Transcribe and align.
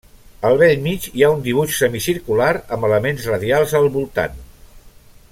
Al 0.47 0.55
bell 0.61 0.79
mig 0.85 1.03
hi 1.19 1.23
ha 1.25 1.29
un 1.33 1.43
dibuix 1.47 1.75
semicircular 1.81 2.49
amb 2.77 2.87
elements 2.89 3.27
radials 3.33 3.77
al 3.81 3.89
voltant. 3.99 4.41